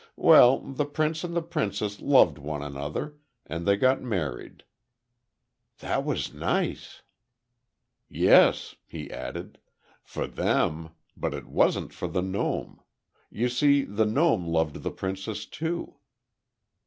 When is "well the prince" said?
0.17-1.23